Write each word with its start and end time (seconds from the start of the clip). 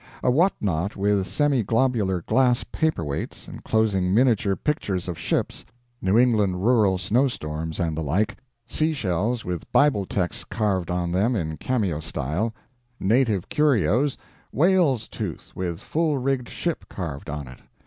A 0.23 0.31
what 0.31 0.53
not 0.59 0.95
with 0.95 1.27
semi 1.27 1.61
globular 1.61 2.23
glass 2.23 2.63
paperweights, 2.63 3.47
enclosing 3.47 4.15
miniature 4.15 4.55
pictures 4.55 5.07
of 5.07 5.15
ships, 5.15 5.63
New 6.01 6.17
England 6.17 6.63
rural 6.65 6.97
snowstorms, 6.97 7.79
and 7.79 7.95
the 7.95 8.01
like; 8.01 8.35
sea 8.65 8.93
shells 8.93 9.45
with 9.45 9.71
Bible 9.71 10.07
texts 10.07 10.43
carved 10.43 10.89
on 10.89 11.11
them 11.11 11.35
in 11.35 11.55
cameo 11.57 11.99
style; 11.99 12.51
native 12.99 13.47
curios; 13.47 14.17
whale's 14.51 15.07
tooth 15.07 15.51
with 15.53 15.79
full 15.81 16.17
rigged 16.17 16.49
ship 16.49 16.85
carved 16.89 17.29
on 17.29 17.47
it. 17.47 17.59